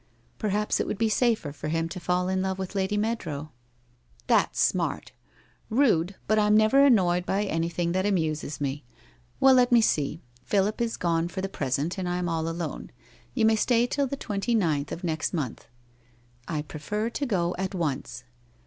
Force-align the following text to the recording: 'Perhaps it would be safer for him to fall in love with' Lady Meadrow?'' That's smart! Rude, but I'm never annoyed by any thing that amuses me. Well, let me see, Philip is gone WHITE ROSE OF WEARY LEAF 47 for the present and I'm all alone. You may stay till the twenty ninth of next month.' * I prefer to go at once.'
'Perhaps 0.39 0.79
it 0.79 0.87
would 0.87 0.97
be 0.97 1.09
safer 1.09 1.51
for 1.51 1.67
him 1.67 1.87
to 1.89 1.99
fall 1.99 2.27
in 2.27 2.41
love 2.41 2.57
with' 2.57 2.73
Lady 2.73 2.97
Meadrow?'' 2.97 3.51
That's 4.35 4.59
smart! 4.59 5.11
Rude, 5.69 6.15
but 6.27 6.39
I'm 6.39 6.57
never 6.57 6.83
annoyed 6.83 7.23
by 7.23 7.43
any 7.43 7.69
thing 7.69 7.91
that 7.91 8.07
amuses 8.07 8.59
me. 8.59 8.83
Well, 9.39 9.53
let 9.53 9.71
me 9.71 9.79
see, 9.79 10.19
Philip 10.43 10.81
is 10.81 10.97
gone 10.97 11.09
WHITE 11.09 11.13
ROSE 11.13 11.13
OF 11.13 11.13
WEARY 11.13 11.27
LEAF 11.27 11.35
47 11.35 11.35
for 11.35 11.41
the 11.41 11.59
present 11.59 11.97
and 11.99 12.09
I'm 12.09 12.27
all 12.29 12.49
alone. 12.49 12.89
You 13.35 13.45
may 13.45 13.55
stay 13.55 13.85
till 13.85 14.07
the 14.07 14.17
twenty 14.17 14.55
ninth 14.55 14.91
of 14.91 15.03
next 15.03 15.35
month.' 15.35 15.67
* 16.13 16.19
I 16.47 16.63
prefer 16.63 17.11
to 17.11 17.25
go 17.27 17.53
at 17.59 17.75
once.' 17.75 18.23